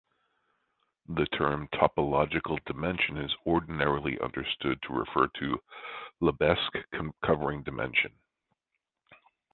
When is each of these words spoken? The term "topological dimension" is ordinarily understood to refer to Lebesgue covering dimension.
The 1.09 1.27
term 1.27 1.67
"topological 1.75 2.57
dimension" 2.65 3.17
is 3.17 3.31
ordinarily 3.45 4.19
understood 4.19 4.81
to 4.81 4.93
refer 4.93 5.27
to 5.35 5.61
Lebesgue 6.21 7.13
covering 7.23 7.61
dimension. 7.61 8.11